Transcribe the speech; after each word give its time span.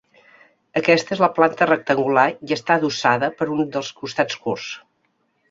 Aquesta 0.79 1.13
és 1.17 1.21
de 1.23 1.29
planta 1.35 1.67
rectangular 1.71 2.23
i 2.49 2.57
està 2.57 2.79
adossada 2.81 3.31
per 3.43 3.49
un 3.59 3.63
dels 3.77 3.93
seus 3.93 3.93
costats 4.01 4.43
curts. 4.49 4.73